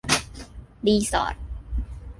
[0.85, 1.35] รีสอร์ท